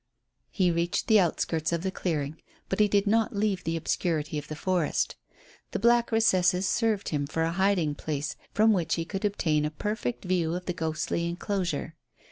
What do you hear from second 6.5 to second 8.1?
served him for a hiding